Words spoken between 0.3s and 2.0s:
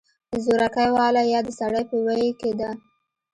زورکۍ واله يا د سړۍ په